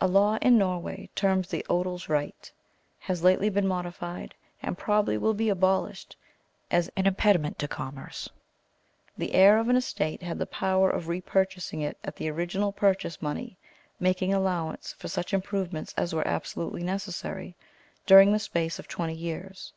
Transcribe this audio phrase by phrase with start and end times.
[0.00, 2.50] A law in Norway, termed the odels right,
[2.98, 6.16] has lately been modified, and probably will be abolished
[6.72, 8.28] as an impediment to commerce.
[9.16, 12.72] The heir of an estate had the power of re purchasing it at the original
[12.72, 13.56] purchase money,
[14.00, 17.54] making allowance for such improvements as were absolutely necessary,
[18.04, 19.72] during the space of twenty years.